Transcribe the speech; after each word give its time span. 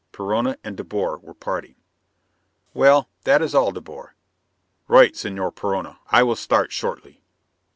Perona 0.11 0.57
and 0.63 0.75
De 0.77 0.83
Boer 0.83 1.19
were 1.21 1.35
parting."... 1.35 1.75
Well, 2.73 3.07
that 3.23 3.39
is 3.43 3.53
all, 3.53 3.69
De 3.71 3.81
Boer." 3.81 4.15
"Right, 4.87 5.13
Señor 5.13 5.53
Perona. 5.53 5.99
I 6.09 6.23
will 6.23 6.35
start 6.35 6.71
shortly." 6.71 7.21